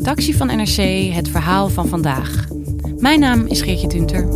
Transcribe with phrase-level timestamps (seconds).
[0.00, 2.46] Redactie van NRC het verhaal van vandaag.
[2.96, 4.28] Mijn naam is Geertje Tunter.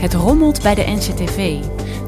[0.00, 1.58] Het rommelt bij de NCTV,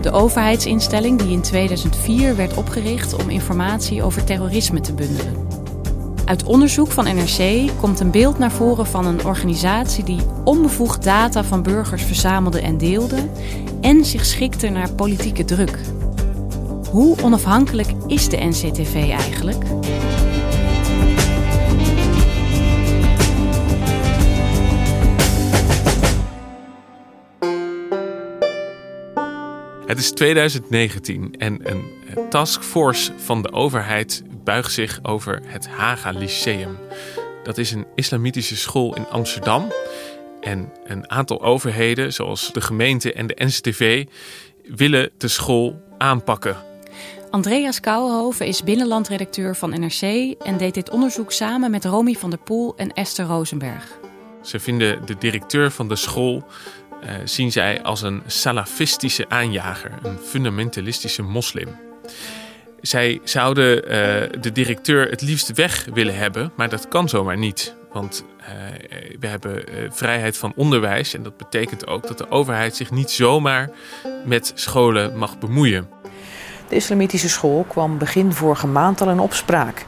[0.01, 5.46] de overheidsinstelling die in 2004 werd opgericht om informatie over terrorisme te bundelen.
[6.27, 11.45] Uit onderzoek van NRC komt een beeld naar voren van een organisatie die onbevoegd data
[11.45, 13.29] van burgers verzamelde en deelde
[13.81, 15.79] en zich schikte naar politieke druk.
[16.91, 19.65] Hoe onafhankelijk is de NCTV eigenlijk?
[29.87, 31.85] Het is 2019 en een
[32.29, 36.79] taskforce van de overheid buigt zich over het Haga Lyceum.
[37.43, 39.73] Dat is een islamitische school in Amsterdam.
[40.41, 44.05] En een aantal overheden, zoals de gemeente en de NCTV,
[44.65, 46.57] willen de school aanpakken.
[47.31, 50.03] Andreas Kouwenhoven is binnenlandredacteur van NRC
[50.43, 53.99] en deed dit onderzoek samen met Romy van der Poel en Esther Rosenberg.
[54.43, 56.45] Ze vinden de directeur van de school
[57.05, 61.69] uh, zien zij als een salafistische aanjager, een fundamentalistische moslim.
[62.87, 63.91] Zij zouden uh,
[64.41, 67.75] de directeur het liefst weg willen hebben, maar dat kan zomaar niet.
[67.93, 68.47] Want uh,
[69.21, 73.71] we hebben vrijheid van onderwijs en dat betekent ook dat de overheid zich niet zomaar
[74.25, 75.89] met scholen mag bemoeien.
[76.69, 79.85] De islamitische school kwam begin vorige maand al in opspraak.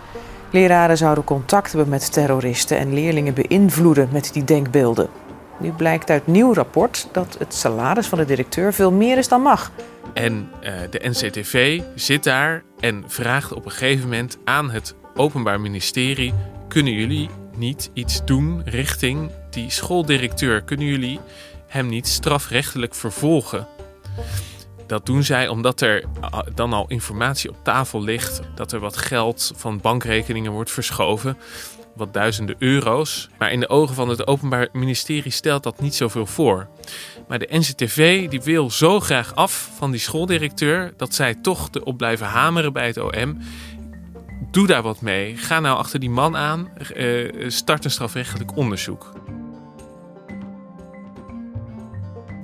[0.50, 5.08] Leraren zouden contact hebben met terroristen en leerlingen beïnvloeden met die denkbeelden.
[5.58, 9.42] Nu blijkt uit nieuw rapport dat het salaris van de directeur veel meer is dan
[9.42, 9.70] mag.
[10.14, 15.60] En uh, de NCTV zit daar en vraagt op een gegeven moment aan het Openbaar
[15.60, 16.34] Ministerie:
[16.68, 20.62] kunnen jullie niet iets doen richting die schooldirecteur?
[20.62, 21.20] Kunnen jullie
[21.66, 23.66] hem niet strafrechtelijk vervolgen?
[24.86, 26.04] Dat doen zij omdat er
[26.54, 31.36] dan al informatie op tafel ligt, dat er wat geld van bankrekeningen wordt verschoven
[31.98, 33.28] wat duizenden euro's.
[33.38, 36.68] Maar in de ogen van het Openbaar Ministerie stelt dat niet zoveel voor.
[37.28, 41.96] Maar de NCTV die wil zo graag af van die schooldirecteur dat zij toch erop
[41.96, 43.38] blijven hameren bij het OM.
[44.50, 45.36] Doe daar wat mee.
[45.36, 46.70] Ga nou achter die man aan.
[46.96, 49.12] Uh, start een strafrechtelijk onderzoek.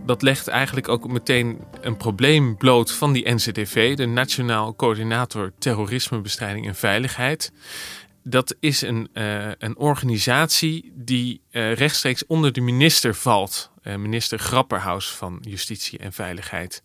[0.07, 6.67] Dat legt eigenlijk ook meteen een probleem bloot van die NCTV, de Nationaal Coördinator Terrorismebestrijding
[6.67, 7.53] en Veiligheid
[8.25, 13.71] dat is een, uh, een organisatie die uh, rechtstreeks onder de minister valt.
[13.83, 16.83] Uh, minister Grapperhaus van Justitie en Veiligheid.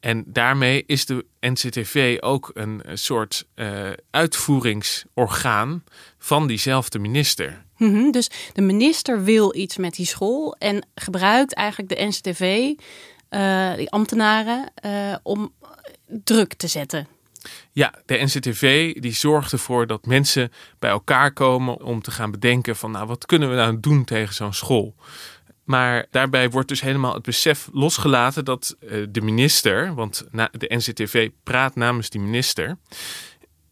[0.00, 3.46] En daarmee is de NCTV ook een soort
[4.10, 5.84] uitvoeringsorgaan
[6.18, 7.64] van diezelfde minister.
[7.74, 12.72] -hmm, dus de minister wil iets met die school en gebruikt eigenlijk de NCTV,
[13.76, 14.72] die ambtenaren,
[15.22, 15.52] om
[16.06, 17.15] druk te zetten.
[17.72, 22.76] Ja, de NCTV die zorgt ervoor dat mensen bij elkaar komen om te gaan bedenken
[22.76, 24.94] van nou wat kunnen we nou doen tegen zo'n school.
[25.64, 31.30] Maar daarbij wordt dus helemaal het besef losgelaten dat uh, de minister, want de NCTV
[31.42, 32.78] praat namens die minister,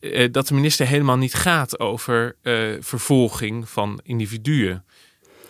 [0.00, 4.84] uh, dat de minister helemaal niet gaat over uh, vervolging van individuen.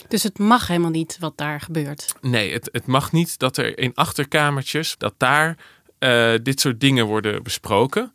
[0.08, 2.14] Dus het mag helemaal niet wat daar gebeurt.
[2.20, 5.56] Nee, het, het mag niet dat er in achterkamertjes, dat daar
[5.98, 8.12] uh, dit soort dingen worden besproken.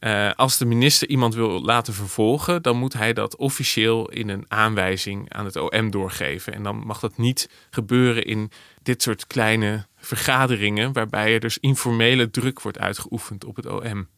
[0.00, 4.44] Uh, als de minister iemand wil laten vervolgen, dan moet hij dat officieel in een
[4.48, 6.52] aanwijzing aan het OM doorgeven.
[6.52, 8.50] En dan mag dat niet gebeuren in
[8.82, 14.08] dit soort kleine vergaderingen, waarbij er dus informele druk wordt uitgeoefend op het OM.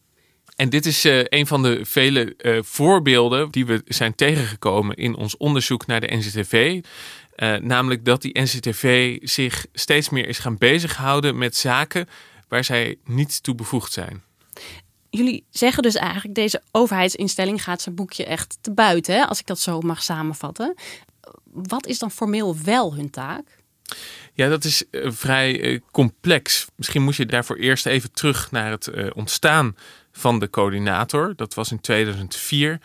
[0.55, 2.35] En dit is uh, een van de vele
[2.65, 6.81] voorbeelden die we zijn tegengekomen in ons onderzoek naar de NCTV.
[7.61, 12.07] Namelijk dat die NCTV zich steeds meer is gaan bezighouden met zaken
[12.51, 14.23] waar zij niet toe bevoegd zijn.
[15.09, 19.25] Jullie zeggen dus eigenlijk, deze overheidsinstelling gaat zijn boekje echt te buiten, hè?
[19.25, 20.73] als ik dat zo mag samenvatten.
[21.43, 23.57] Wat is dan formeel wel hun taak?
[24.33, 26.67] Ja, dat is uh, vrij uh, complex.
[26.75, 29.75] Misschien moet je daarvoor eerst even terug naar het uh, ontstaan
[30.11, 31.35] van de coördinator.
[31.35, 32.79] Dat was in 2004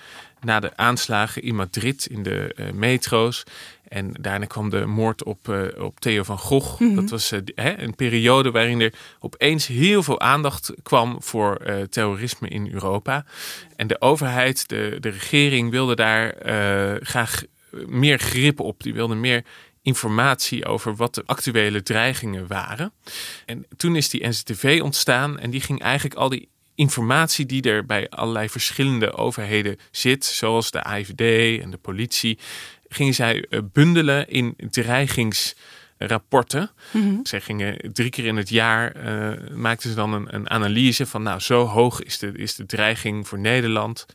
[0.47, 3.43] na de aanslagen in Madrid in de uh, metro's.
[3.89, 6.81] En daarna kwam de moord op, uh, op Theo van Gogh.
[6.81, 6.97] Mm -hmm.
[6.97, 11.61] Dat was uh, hè, een periode waarin er opeens heel veel aandacht kwam voor
[11.91, 13.25] terrorisme in Europa.
[13.77, 16.35] En de overheid, de, de regering, wilde daar
[17.03, 17.43] graag
[17.87, 18.83] meer grip op.
[18.83, 19.45] Die wilde meer
[19.83, 22.93] informatie over wat de actuele dreigingen waren.
[23.47, 27.87] En toen is die NCTV ontstaan en die ging eigenlijk al die informatie die er
[27.87, 31.21] bij allerlei verschillende overheden zit, zoals de AIVD
[31.63, 32.39] en de politie,
[32.89, 36.71] gingen zij bundelen in dreigingsrapporten.
[36.91, 37.21] Mm -hmm.
[37.23, 41.23] Zij gingen drie keer in het jaar, uh, maakten ze dan een, een, analyse van
[41.23, 44.07] nou zo hoog is de, is de dreiging voor Nederland.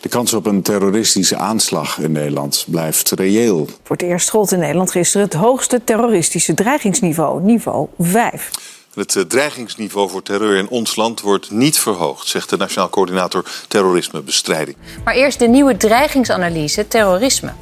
[0.00, 3.68] De kans op een terroristische aanslag in Nederland blijft reëel.
[3.82, 8.71] Voor het eerst gold in Nederland gisteren het hoogste terroristische dreigingsniveau, niveau 5.
[8.94, 14.76] Het dreigingsniveau voor terreur in ons land wordt niet verhoogd, zegt de Nationaal Coördinator Terrorismebestrijding.
[15.04, 17.52] Maar eerst de nieuwe dreigingsanalyse terrorisme.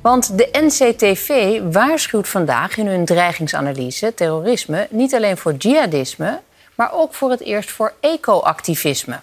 [0.00, 6.40] Want de NCTV waarschuwt vandaag in hun dreigingsanalyse terrorisme niet alleen voor jihadisme,
[6.74, 9.20] maar ook voor het eerst voor eco-activisme.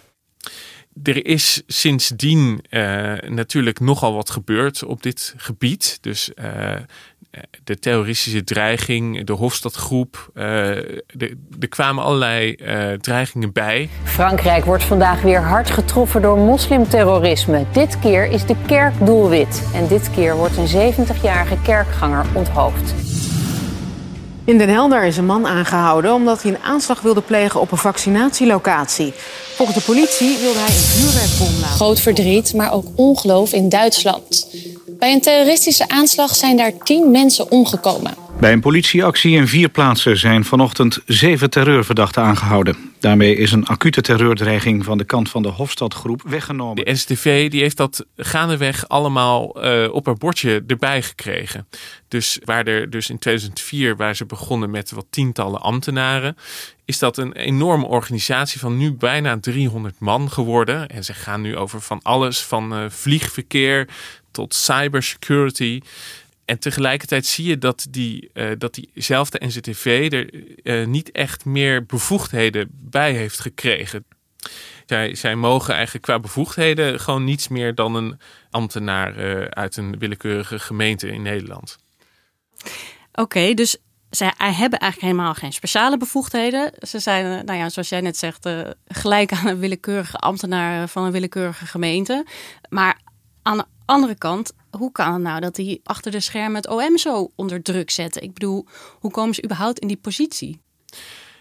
[1.04, 5.98] Er is sindsdien uh, natuurlijk nogal wat gebeurd op dit gebied.
[6.02, 6.76] Dus uh,
[7.64, 10.32] de terroristische dreiging, de Hofstadgroep.
[10.34, 10.70] Uh,
[11.60, 13.90] er kwamen allerlei uh, dreigingen bij.
[14.04, 17.66] Frankrijk wordt vandaag weer hard getroffen door moslimterrorisme.
[17.72, 19.64] Dit keer is de kerk doelwit.
[19.74, 22.94] En dit keer wordt een 70-jarige kerkganger onthoofd.
[24.48, 27.78] In Den Helder is een man aangehouden omdat hij een aanslag wilde plegen op een
[27.78, 29.14] vaccinatielocatie.
[29.56, 31.76] Volgens de politie wilde hij een vuurwerkbom laten.
[31.76, 34.48] Groot verdriet, maar ook ongeloof in Duitsland.
[34.98, 38.27] Bij een terroristische aanslag zijn daar tien mensen omgekomen.
[38.40, 42.76] Bij een politieactie in vier plaatsen zijn vanochtend zeven terreurverdachten aangehouden.
[43.00, 46.86] Daarmee is een acute terreurdreiging van de kant van de Hofstadgroep weggenomen.
[46.86, 51.68] De STV die heeft dat gaandeweg allemaal uh, op haar bordje erbij gekregen.
[52.08, 56.38] Dus waar er dus in 2004, waar ze begonnen met wat tientallen ambtenaren,
[56.86, 60.88] is dat een enorme organisatie van nu bijna 300 man geworden.
[60.88, 63.88] En ze gaan nu over van alles, van uh, vliegverkeer
[64.32, 65.82] tot cybersecurity.
[66.48, 70.30] En tegelijkertijd zie je dat, die, uh, dat diezelfde NCTV er
[70.64, 74.06] uh, niet echt meer bevoegdheden bij heeft gekregen.
[74.86, 79.98] Zij, zij mogen eigenlijk qua bevoegdheden gewoon niets meer dan een ambtenaar uh, uit een
[80.00, 81.78] willekeurige gemeente in Nederland.
[83.14, 83.78] Oké, dus
[84.10, 86.72] zij hebben eigenlijk helemaal geen speciale bevoegdheden.
[86.80, 88.50] Ze zijn, nou ja, zoals jij net zegt,
[88.88, 92.26] gelijk aan een willekeurige ambtenaar van een willekeurige gemeente.
[92.70, 93.02] Maar
[93.42, 97.32] aan andere kant, hoe kan het nou dat die achter de schermen het OM zo
[97.36, 98.22] onder druk zetten?
[98.22, 98.66] Ik bedoel,
[99.00, 100.60] hoe komen ze überhaupt in die positie?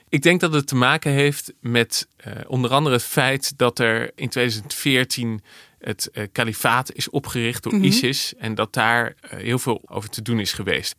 [0.09, 4.13] Ik denk dat het te maken heeft met uh, onder andere het feit dat er
[4.15, 5.43] in 2014
[5.79, 7.89] het uh, kalifaat is opgericht door mm -hmm.
[7.89, 10.95] ISIS en dat daar uh, heel veel over te doen is geweest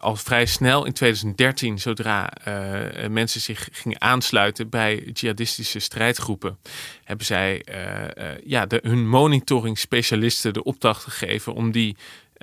[0.00, 6.58] al vrij snel in 2013, zodra uh, mensen zich gingen aansluiten bij jihadistische strijdgroepen,
[7.04, 11.96] hebben zij uh, uh, ja, de, hun monitoring specialisten de opdracht gegeven om die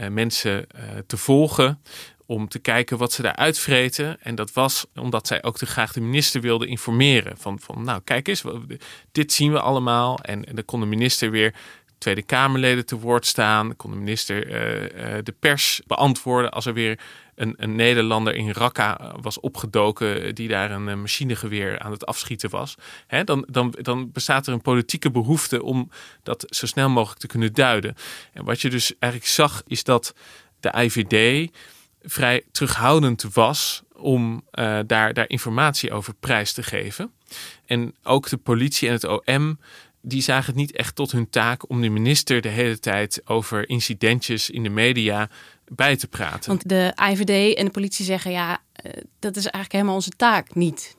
[0.09, 0.67] mensen
[1.07, 1.81] te volgen.
[2.25, 4.17] Om te kijken wat ze daar uitvreten.
[4.21, 7.37] En dat was omdat zij ook te graag de minister wilden informeren.
[7.37, 8.43] Van, van nou, kijk eens,
[9.11, 10.19] dit zien we allemaal.
[10.19, 11.53] En, en dan kon de minister weer
[11.97, 13.75] Tweede Kamerleden te woord staan.
[13.75, 14.47] Kon de minister
[15.23, 16.99] de pers beantwoorden als er weer
[17.37, 22.75] een, een Nederlander in Raqqa was opgedoken die daar een machinegeweer aan het afschieten was.
[23.07, 25.89] Hè, dan, dan, dan bestaat er een politieke behoefte om
[26.23, 27.95] dat zo snel mogelijk te kunnen duiden.
[28.33, 30.13] En wat je dus eigenlijk zag is dat
[30.59, 31.49] de IVD
[32.01, 34.45] vrij terughoudend was om
[34.85, 37.11] daar, daar informatie over prijs te geven.
[37.65, 39.59] En ook de politie en het OM
[40.01, 43.69] die zagen het niet echt tot hun taak om de minister de hele tijd over
[43.69, 45.29] incidentjes in de media
[45.71, 46.49] bij te praten.
[46.49, 48.61] Want de IVD en de politie zeggen ja,
[49.19, 50.95] dat is eigenlijk helemaal onze taak niet.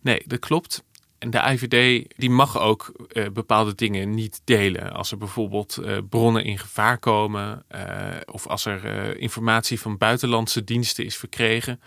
[0.00, 0.82] Nee, dat klopt.
[1.22, 4.92] En de IVD die mag ook uh, bepaalde dingen niet delen.
[4.92, 7.80] Als er bijvoorbeeld uh, bronnen in gevaar komen uh,
[8.24, 11.80] of als er informatie van buitenlandse diensten is verkregen,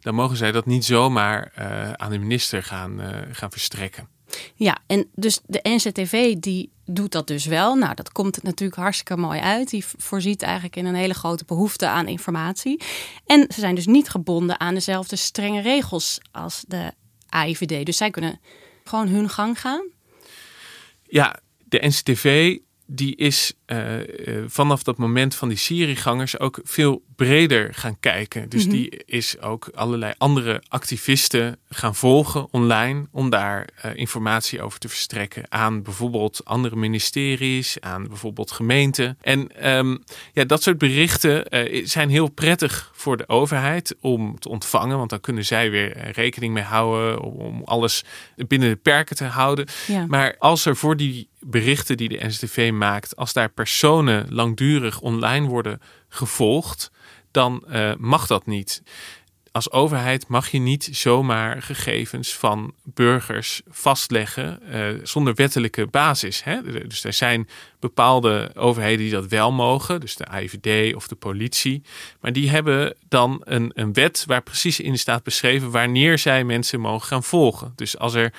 [0.00, 1.52] dan mogen zij dat niet zomaar
[1.96, 3.00] aan de minister gaan,
[3.32, 4.08] gaan verstrekken.
[4.54, 7.74] Ja, en dus de NCTV die doet dat dus wel.
[7.74, 9.70] Nou, dat komt natuurlijk hartstikke mooi uit.
[9.70, 12.80] Die voorziet eigenlijk in een hele grote behoefte aan informatie.
[13.26, 16.92] En ze zijn dus niet gebonden aan dezelfde strenge regels als de
[17.28, 17.86] AIVD.
[17.86, 18.40] Dus zij kunnen
[18.84, 19.86] gewoon hun gang gaan.
[21.02, 27.02] Ja, de NCTV die is uh, uh, vanaf dat moment van die Syriëgangers ook veel
[27.16, 28.48] breder gaan kijken.
[28.48, 28.72] Dus Mhm.
[28.72, 34.88] die is ook allerlei andere activisten gaan volgen online om daar uh, informatie over te
[34.88, 39.18] verstrekken aan bijvoorbeeld andere ministeries, aan bijvoorbeeld gemeenten.
[39.20, 40.02] En um,
[40.32, 41.44] ja, dat soort berichten
[41.88, 46.54] zijn heel prettig voor de overheid om te ontvangen, want dan kunnen zij weer rekening
[46.54, 48.04] mee houden om alles
[48.36, 49.66] binnen de perken te houden.
[49.86, 50.06] Ja.
[50.06, 55.46] Maar als er voor die berichten die de NCTV maakt, als daar personen langdurig online
[55.46, 56.90] worden gevolgd,
[57.30, 58.82] dan uh, mag dat niet.
[59.52, 66.44] Als overheid mag je niet zomaar gegevens van burgers vastleggen uh, zonder wettelijke basis.
[66.44, 66.86] Hè?
[66.88, 67.48] Dus er zijn
[67.80, 71.82] bepaalde overheden die dat wel mogen, dus de AIVD of de politie.
[72.20, 76.80] Maar die hebben dan een, een wet waar precies in staat beschreven wanneer zij mensen
[76.80, 77.72] mogen gaan volgen.
[77.76, 78.32] Dus als er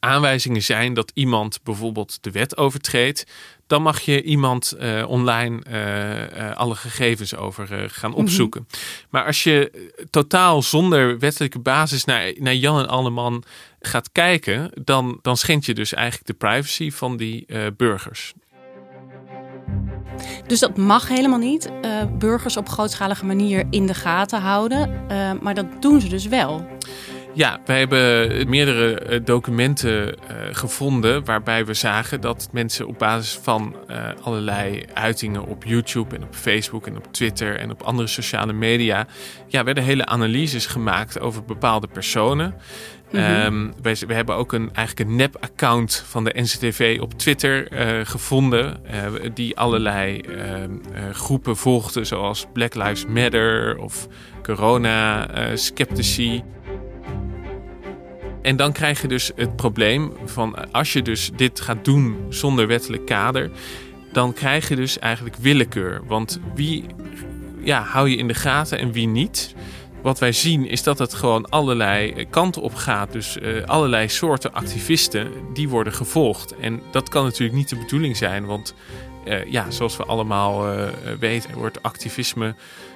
[0.00, 3.26] aanwijzingen zijn dat iemand bijvoorbeeld de wet overtreedt,
[3.66, 8.60] dan mag je iemand uh, online uh, uh, alle gegevens over gaan opzoeken.
[8.60, 9.06] Mm -hmm.
[9.10, 13.44] Maar als je totaal zonder wettelijke basis naar, naar Jan en Alleman
[13.80, 18.32] gaat kijken, dan, dan schendt je dus eigenlijk de privacy van die burgers.
[20.46, 21.70] Dus dat mag helemaal niet.
[22.18, 25.06] Burgers op grootschalige manier in de gaten houden.
[25.42, 26.77] Maar dat doen ze dus wel.
[27.38, 30.16] Ja, wij hebben meerdere uh, documenten
[30.52, 33.76] gevonden waarbij we zagen dat mensen op basis van
[34.22, 39.06] allerlei uitingen op YouTube en op Facebook en op Twitter en op andere sociale media,
[39.46, 42.54] ja, werden hele analyses gemaakt over bepaalde personen.
[43.10, 43.44] Mm -hmm.
[43.44, 48.06] um, wij, we hebben ook een, eigenlijk een nep-account van de NCTV op Twitter uh,
[48.06, 48.80] gevonden.
[48.86, 48.92] Uh,
[49.34, 50.36] die allerlei uh,
[51.12, 54.08] groepen volgde, zoals Black Lives Matter of
[54.42, 56.42] corona-sceptici.
[58.42, 62.66] En dan krijg je dus het probleem van als je dus dit gaat doen zonder
[62.66, 63.50] wettelijk kader,
[64.12, 66.00] dan krijg je dus eigenlijk willekeur.
[66.06, 66.84] Want wie
[67.62, 69.54] ja, hou je in de gaten en wie niet?
[70.02, 73.12] Wat wij zien is dat het gewoon allerlei kanten op gaat.
[73.12, 76.54] Dus uh, allerlei soorten activisten die worden gevolgd.
[76.56, 78.46] En dat kan natuurlijk niet de bedoeling zijn.
[78.46, 78.74] Want
[79.24, 80.88] uh, ja, zoals we allemaal uh,
[81.20, 82.54] weten, wordt activisme.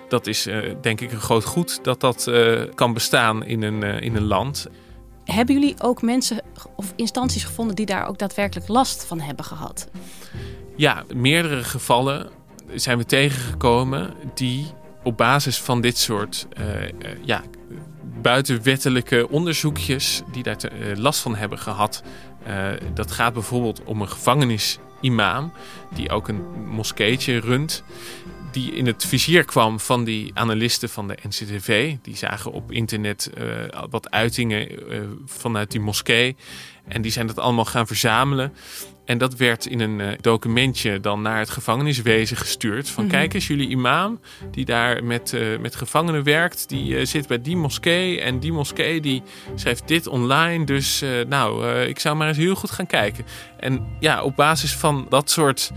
[0.08, 0.48] Dat is
[0.80, 2.30] denk ik een groot goed dat dat
[2.74, 4.66] kan bestaan in een, in een land.
[5.24, 6.42] Hebben jullie ook mensen
[6.76, 9.88] of instanties gevonden die daar ook daadwerkelijk last van hebben gehad?
[10.76, 12.30] Ja, meerdere gevallen
[12.74, 14.66] zijn we tegengekomen die
[15.02, 16.88] op basis van dit soort uh, uh,
[17.20, 17.42] ja,
[18.22, 22.02] buitenwettelijke onderzoekjes die daar te, uh, last van hebben gehad.
[22.94, 25.52] dat gaat bijvoorbeeld om een gevangenisimam
[25.94, 27.82] die ook een moskeetje runt.
[28.52, 31.96] Die in het vizier kwam van die analisten van de NCTV.
[32.02, 33.30] Die zagen op internet
[33.90, 34.68] wat uitingen
[35.26, 36.36] vanuit die moskee.
[36.88, 38.52] En die zijn dat allemaal gaan verzamelen.
[39.04, 42.88] En dat werd in een uh, documentje dan naar het gevangeniswezen gestuurd.
[42.88, 43.18] Van mm -hmm.
[43.18, 46.68] kijk eens, jullie imam die daar met, uh, met gevangenen werkt...
[46.68, 49.22] die uh, zit bij die moskee en die moskee die
[49.54, 50.64] schrijft dit online.
[50.64, 53.24] Dus nou, ik zou maar eens heel goed gaan kijken.
[53.56, 55.72] En ja, op basis van dat soort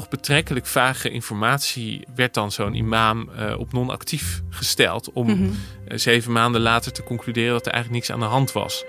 [0.00, 2.06] toch betrekkelijk vage informatie...
[2.14, 5.12] werd dan zo'n imam op non-actief gesteld...
[5.12, 5.36] om Mhm.
[5.36, 5.54] mm
[5.86, 5.98] -hmm.
[5.98, 8.84] zeven maanden later te concluderen dat er eigenlijk niks aan de hand was.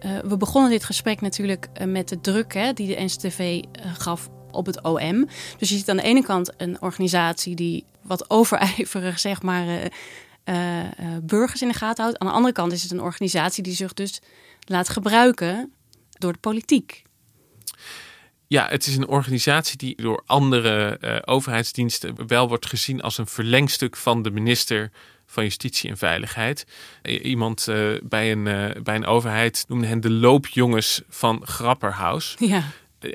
[0.00, 3.62] Uh, we begonnen dit gesprek natuurlijk met de druk hè, die de NCTV
[3.98, 5.28] gaf op het OM.
[5.58, 9.90] Dus je ziet aan de ene kant een organisatie die wat overijverig zeg maar,
[11.22, 12.18] burgers in de gaten houdt.
[12.18, 14.20] Aan de andere kant is het een organisatie die zich dus
[14.68, 15.72] laat gebruiken
[16.10, 17.02] door de politiek.
[18.46, 23.96] Ja, het is een organisatie die door andere overheidsdiensten wel wordt gezien als een verlengstuk
[23.96, 24.90] van de minister
[25.28, 26.66] van Justitie en Veiligheid.
[27.02, 32.36] Iemand uh, bij, een, uh, bij een overheid noemde hen de loopjongens van Grapperhaus.
[32.48, 32.62] Ja.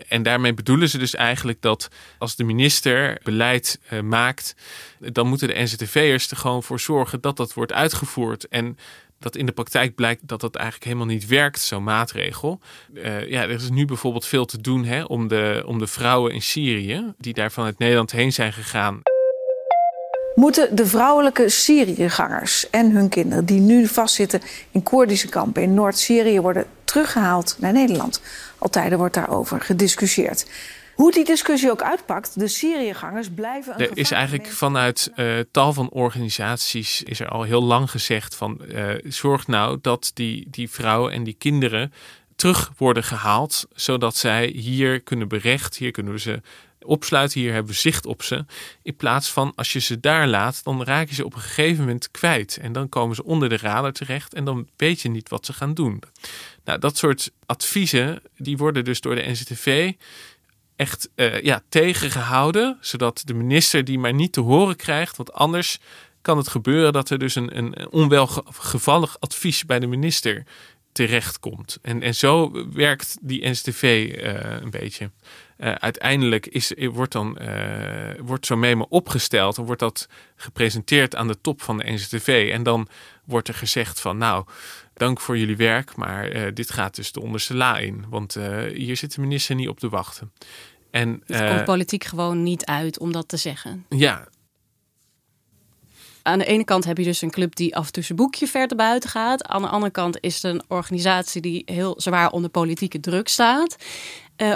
[0.07, 4.55] En daarmee bedoelen ze dus eigenlijk dat als de minister beleid uh, maakt,
[4.99, 8.47] dan moeten de NZTV'ers er gewoon voor zorgen dat dat wordt uitgevoerd.
[8.47, 8.77] En
[9.23, 12.59] dat in de praktijk blijkt dat dat eigenlijk helemaal niet werkt, zo'n maatregel.
[12.93, 16.33] Uh, ja, er is nu bijvoorbeeld veel te doen hè, om, de, om de vrouwen
[16.33, 19.01] in Syrië, die daar vanuit Nederland heen zijn gegaan.
[20.35, 26.41] Moeten de vrouwelijke Syriëgangers en hun kinderen die nu vastzitten in Koerdische kampen in Noord-Syrië
[26.41, 28.21] worden teruggehaald naar Nederland?
[28.57, 30.45] Al tijden wordt daarover gediscussieerd.
[30.95, 35.73] Hoe die discussie ook uitpakt, de Syriëgangers blijven een Er is eigenlijk vanuit uh, tal
[35.73, 40.69] van organisaties is er al heel lang gezegd van uh, zorg nou dat die, die
[40.69, 41.93] vrouwen en die kinderen
[42.35, 46.41] terug worden gehaald, zodat zij hier kunnen berecht, hier kunnen we ze
[46.83, 48.45] opsluiten, hier hebben we zicht op ze.
[48.81, 51.83] In plaats van als je ze daar laat, dan raak je ze op een gegeven
[51.83, 52.57] moment kwijt.
[52.61, 55.53] En dan komen ze onder de radar terecht en dan weet je niet wat ze
[55.53, 56.03] gaan doen.
[56.63, 59.93] Nou, dat soort adviezen, die worden dus door de NCTV
[60.75, 65.79] echt uh, ja, tegengehouden, zodat de minister die maar niet te horen krijgt, want anders
[66.21, 70.43] kan het gebeuren dat er dus een, een onwelgevallig advies bij de minister
[70.93, 71.77] terechtkomt.
[71.81, 75.11] En, en zo werkt die NCTV uh, eh, een beetje.
[75.57, 81.27] Uh, uiteindelijk is, wordt dan uh, wordt zo'n memo opgesteld en wordt dat gepresenteerd aan
[81.27, 82.49] de top van de NCTV.
[82.53, 82.87] En dan
[83.25, 84.45] wordt er gezegd van nou,
[84.93, 88.05] dank voor jullie werk, maar uh, dit gaat dus de onderste la in.
[88.09, 88.37] Want
[88.73, 90.31] hier zit de minister niet op te wachten.
[90.91, 93.85] En, het komt politiek gewoon niet uit om dat te zeggen.
[93.89, 94.27] Ja,
[96.23, 98.47] aan de ene kant heb je dus een club die af en toe zijn boekje
[98.47, 99.45] ver te buiten gaat.
[99.45, 103.75] Aan de andere kant is het een organisatie die heel zwaar onder politieke druk staat.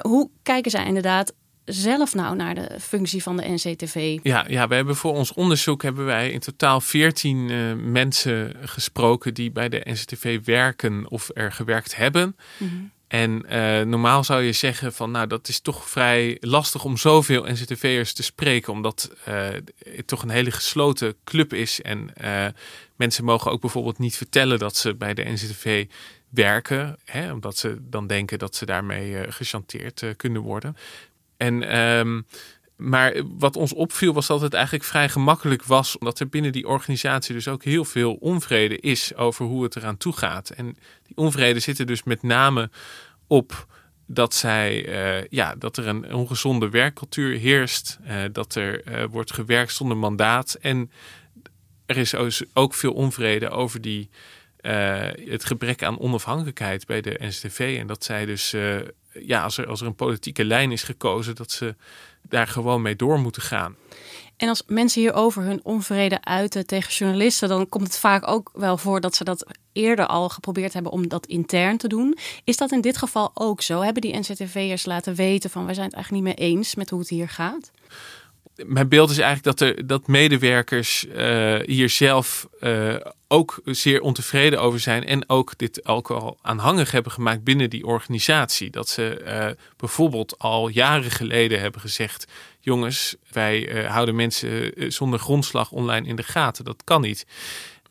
[0.01, 1.34] Hoe kijken zij inderdaad
[1.67, 4.19] zelf nou naar de functie van de NCTV?
[4.24, 9.33] Ja, ja we hebben voor ons onderzoek hebben wij in totaal 14 uh, mensen gesproken
[9.33, 12.36] die bij de NCTV werken of er gewerkt hebben.
[12.57, 12.91] Mm -hmm.
[13.07, 17.43] En uh, normaal zou je zeggen van nou dat is toch vrij lastig om zoveel
[17.43, 18.74] NCTV'ers te spreken.
[18.74, 19.47] Omdat uh,
[19.93, 21.81] het toch een hele gesloten club is.
[21.81, 22.45] En uh,
[22.95, 25.86] mensen mogen ook bijvoorbeeld niet vertellen dat ze bij de NCTV
[26.29, 26.97] werken.
[27.05, 30.77] Hè, omdat ze dan denken dat ze daarmee gechanteerd kunnen worden.
[31.38, 32.25] En um,
[32.77, 36.67] maar wat ons opviel was dat het eigenlijk vrij gemakkelijk was, omdat er binnen die
[36.67, 40.50] organisatie dus ook heel veel onvrede is over hoe het eraan toe gaat.
[40.50, 40.65] En
[41.03, 42.70] die onvrede zit er dus met name
[43.27, 43.67] op
[44.06, 49.34] dat, zij, uh, ja, dat er een ongezonde werkcultuur heerst, uh, dat er uh, wordt
[49.34, 50.58] gewerkt zonder mandaat.
[50.62, 50.91] En
[51.86, 52.15] er is
[52.53, 54.10] ook veel onvrede over die,
[55.29, 57.77] het gebrek aan onafhankelijkheid bij de NCTV.
[57.79, 58.55] En dat zij dus,
[59.12, 61.75] ja, als er, als er een politieke lijn is gekozen, dat ze
[62.21, 63.75] daar gewoon mee door moeten gaan.
[64.38, 68.77] En als mensen hierover hun onvrede uiten tegen journalisten, dan komt het vaak ook wel
[68.77, 72.18] voor dat ze dat eerder al geprobeerd hebben om dat intern te doen.
[72.44, 73.81] Is dat in dit geval ook zo?
[73.81, 77.00] Hebben die NCTV'ers laten weten van wij zijn het eigenlijk niet meer eens met hoe
[77.00, 77.72] het hier gaat?
[78.65, 82.96] Mijn beeld is eigenlijk dat, er, dat medewerkers uh, hier zelf uh,
[83.27, 85.05] ook zeer ontevreden over zijn.
[85.05, 88.70] En ook dit ook al aanhangig hebben gemaakt binnen die organisatie.
[88.70, 92.25] Dat ze uh, bijvoorbeeld al jaren geleden hebben gezegd:
[92.59, 96.65] jongens, wij houden mensen zonder grondslag online in de gaten.
[96.65, 97.25] Dat kan niet.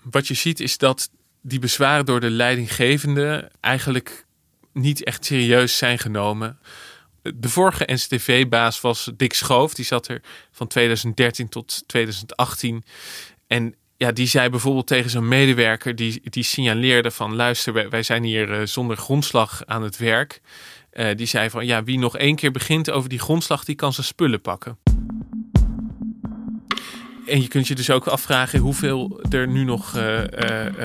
[0.02, 1.10] Wat je ziet is dat
[1.42, 4.26] die bezwaren door de leidinggevende eigenlijk
[4.72, 6.58] niet echt serieus zijn genomen
[7.34, 9.74] de vorige NCTV-baas was Dick Schoof.
[9.74, 12.84] Die zat er van 2013 tot 2018.
[13.46, 18.22] En ja, die zei bijvoorbeeld tegen zo'n medewerker, die, die signaleerde van luister, wij, zijn
[18.22, 20.40] hier uh, zonder grondslag aan het werk.
[20.92, 23.92] Uh, die zei van ja, wie nog één keer begint over die grondslag, die kan
[23.92, 24.78] zijn spullen pakken.
[27.26, 30.20] En je kunt je dus ook afvragen hoeveel er nu nog uh,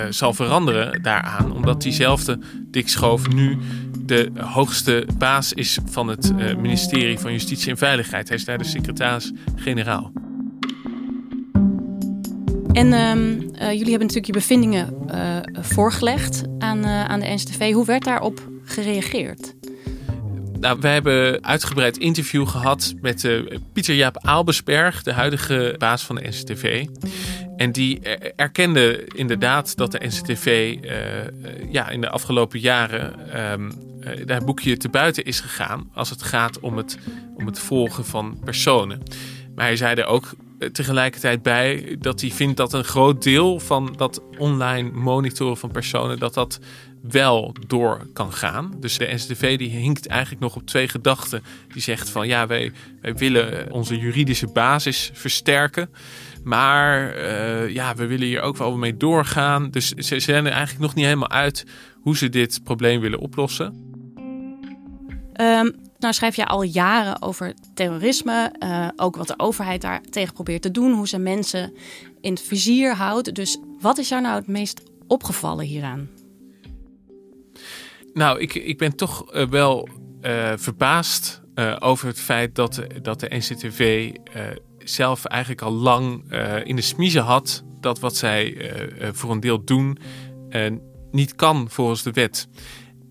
[0.09, 1.51] zal veranderen daaraan.
[1.51, 3.57] Omdat diezelfde Dick Schoof nu
[4.05, 8.27] de hoogste baas is van het uh, ministerie van Justitie en Veiligheid.
[8.27, 10.11] Hij is daar de secretaris-generaal.
[12.71, 17.73] En uh, uh, jullie hebben natuurlijk je bevindingen uh, voorgelegd aan, aan de NCTV.
[17.73, 19.53] Hoe werd daarop gereageerd?
[20.59, 23.41] Nou, we hebben uitgebreid interview gehad met
[23.73, 26.85] Pieter Jaap Aalbesberg, de huidige baas van de NCTV.
[27.57, 27.99] En die
[28.35, 30.77] erkende inderdaad dat de NCTV
[31.69, 33.13] ja, in de afgelopen jaren
[33.51, 36.97] um, uh, daar boekje te buiten is gegaan als het gaat om het,
[37.35, 39.03] om het volgen van personen.
[39.55, 43.59] Maar hij zei er ook eh, tegelijkertijd bij dat hij vindt dat een groot deel
[43.59, 46.59] van dat online monitoren van personen, dat dat
[47.01, 48.73] wel door kan gaan.
[48.79, 51.43] Dus de NCTV die hinkt eigenlijk nog op twee gedachten.
[51.73, 55.89] Die zegt van ja, wij, wij willen onze juridische basis versterken.
[56.43, 59.69] Maar uh, ja, we willen hier ook wel mee doorgaan.
[59.71, 61.65] Dus ze zijn er eigenlijk nog niet helemaal uit
[62.01, 63.90] hoe ze dit probleem willen oplossen.
[65.41, 70.33] Um, nou schrijf je al jaren over terrorisme, uh, ook wat de overheid daar tegen
[70.33, 71.73] probeert te doen, hoe ze mensen
[72.21, 73.35] in het vizier houdt.
[73.35, 76.09] Dus wat is jou nou het meest opgevallen hieraan?
[78.13, 79.89] Nou, ik, ik ben toch uh, wel
[80.21, 81.39] uh, verbaasd
[81.79, 84.11] over het feit dat, dat de NCTV
[84.77, 88.71] zelf eigenlijk al lang in de smiezen had dat wat zij
[89.13, 89.97] voor een deel doen
[91.11, 92.47] niet kan volgens de wet.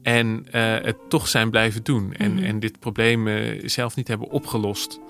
[0.02, 2.14] En uh, het toch zijn blijven doen.
[2.14, 2.44] En, Mhm.
[2.44, 5.00] en dit probleem uh, zelf niet hebben opgelost.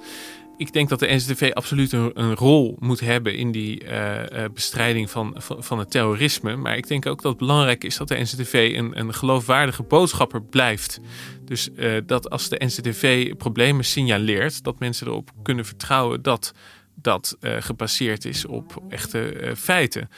[0.57, 4.23] Ik denk dat de NCTV absoluut een, een rol moet hebben in die uh,
[4.55, 6.57] bestrijding van, van, van, het terrorisme.
[6.57, 10.43] Maar ik denk ook dat het belangrijk is dat de NCTV een, een geloofwaardige boodschapper
[10.43, 11.01] blijft.
[11.45, 11.69] Dus
[12.07, 16.55] dat als de NCTV problemen signaleert, dat mensen erop kunnen vertrouwen dat
[16.95, 20.09] dat gebaseerd is op echte feiten.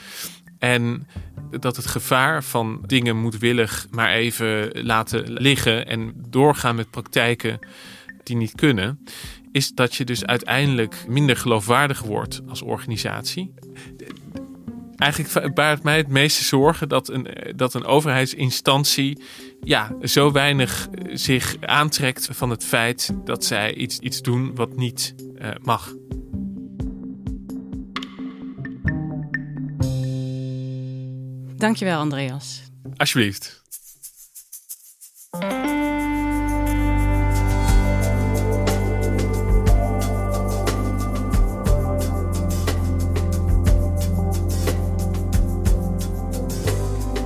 [0.63, 1.07] En
[1.51, 7.59] dat het gevaar van dingen moedwillig maar even laten liggen en doorgaan met praktijken
[8.23, 9.05] die niet kunnen,
[9.53, 13.55] is dat je dus uiteindelijk minder geloofwaardig wordt als organisatie.
[14.97, 19.23] Eigenlijk baart mij het meeste zorgen dat een, dat een overheidsinstantie
[19.61, 25.15] ja, zo weinig zich aantrekt van het feit dat zij iets, iets doen wat niet
[25.41, 25.95] uh, mag.
[31.63, 32.63] Dankjewel, Andreas.
[32.97, 33.63] Alsjeblieft.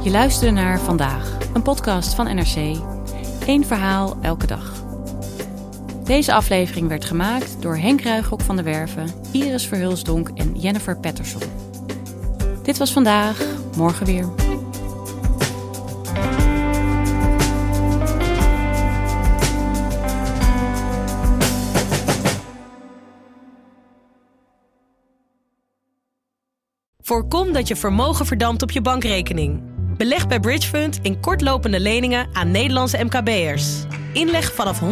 [0.02, 2.80] Je luisterde naar Vandaag, een podcast van NRC.
[3.46, 4.84] Eén verhaal elke dag.
[6.04, 11.42] Deze aflevering werd gemaakt door Henk Ruigrok van der Werven, Iris Verhulsdonk en Jennifer Patterson.
[12.66, 13.44] Dit was vandaag,
[13.76, 14.28] morgen weer.
[27.02, 29.62] Voorkom dat je vermogen verdampt op je bankrekening.
[29.96, 33.84] Beleg bij Bridgefund in kortlopende leningen aan Nederlandse MKB'ers.
[34.12, 34.86] Inleg vanaf 100.000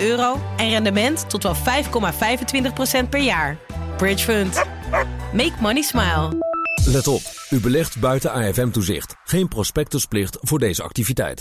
[0.00, 3.58] euro en rendement tot wel 5,25% per jaar.
[3.96, 4.64] Bridgefund.
[5.32, 6.51] Make money smile.
[6.86, 9.14] Let op, u belegt buiten AFM-toezicht.
[9.24, 11.40] Geen prospectusplicht voor deze activiteit.